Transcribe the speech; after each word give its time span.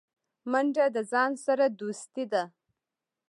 منډه 0.51 0.85
د 0.95 0.97
ځان 1.11 1.31
سره 1.45 1.65
دوستي 1.79 2.25
ده 2.31 2.43